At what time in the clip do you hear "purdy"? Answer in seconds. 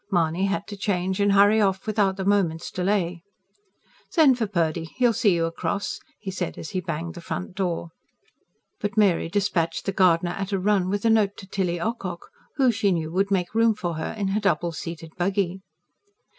4.47-4.85